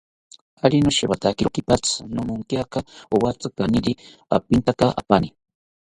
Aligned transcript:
Ari 0.65 0.77
noshewotakiro 0.83 1.49
kipatzi, 1.55 1.95
nomonkiaki 2.13 2.79
owatzi 3.15 3.47
kaniri 3.57 3.91
apintaka 4.35 4.85
apani 4.99 5.29